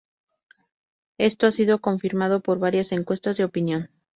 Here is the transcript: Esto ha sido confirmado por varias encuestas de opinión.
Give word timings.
Esto 1.19 1.45
ha 1.45 1.51
sido 1.51 1.79
confirmado 1.79 2.41
por 2.41 2.57
varias 2.57 2.91
encuestas 2.91 3.37
de 3.37 3.43
opinión. 3.43 3.91